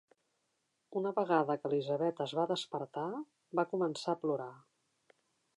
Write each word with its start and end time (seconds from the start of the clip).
Una 1.01 1.11
vegada 1.17 1.57
que 1.59 1.69
Elizabeth 1.71 2.23
es 2.27 2.35
va 2.39 2.47
despertar, 2.53 3.07
va 3.61 3.69
començar 3.75 4.13
a 4.17 4.21
plorar. 4.25 4.53